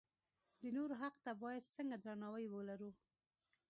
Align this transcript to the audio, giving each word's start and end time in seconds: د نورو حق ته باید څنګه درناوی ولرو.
د 0.61 0.63
نورو 0.77 0.95
حق 1.01 1.15
ته 1.25 1.31
باید 1.43 1.71
څنګه 1.75 1.95
درناوی 2.05 2.47
ولرو. 2.51 2.91